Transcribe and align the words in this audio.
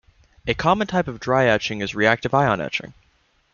A 0.47 0.55
common 0.55 0.87
type 0.87 1.07
of 1.07 1.19
dry 1.19 1.45
etching 1.45 1.79
is 1.81 1.93
reactive-ion 1.93 2.59
etching. 2.59 2.95